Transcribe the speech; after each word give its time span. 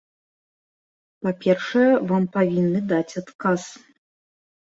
Па-першае, 1.25 1.91
вам 2.11 2.23
павінны 2.37 2.81
даць 2.93 3.17
адказ. 3.21 3.63